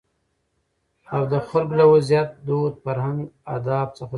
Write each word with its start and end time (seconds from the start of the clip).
او 1.13 1.21
دخلکو 1.35 1.73
له 1.79 1.85
وضعيت، 1.93 2.29
دود، 2.45 2.73
فرهنګ 2.83 3.19
اداب 3.55 3.87
څخه 3.97 3.99
ځان 3.99 4.07
خبروي. 4.07 4.09